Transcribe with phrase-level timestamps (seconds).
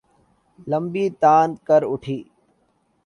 [0.69, 2.19] لمبی تان کر اُٹھی